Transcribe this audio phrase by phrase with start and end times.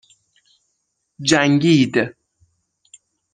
[1.29, 1.93] جنگید